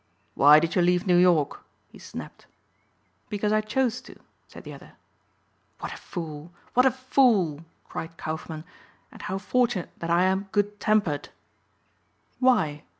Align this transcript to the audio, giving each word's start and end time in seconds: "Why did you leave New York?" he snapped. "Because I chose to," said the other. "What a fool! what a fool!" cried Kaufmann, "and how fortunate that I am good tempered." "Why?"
"Why 0.33 0.57
did 0.59 0.73
you 0.73 0.81
leave 0.81 1.05
New 1.05 1.17
York?" 1.17 1.59
he 1.91 1.99
snapped. 1.99 2.47
"Because 3.29 3.53
I 3.53 3.61
chose 3.61 4.01
to," 4.01 4.15
said 4.47 4.63
the 4.63 4.73
other. 4.73 4.93
"What 5.79 5.93
a 5.93 5.97
fool! 5.97 6.51
what 6.73 6.87
a 6.87 6.91
fool!" 6.91 7.63
cried 7.87 8.17
Kaufmann, 8.17 8.63
"and 9.11 9.21
how 9.21 9.37
fortunate 9.37 9.91
that 9.99 10.09
I 10.09 10.23
am 10.23 10.49
good 10.51 10.79
tempered." 10.79 11.29
"Why?" 12.39 12.81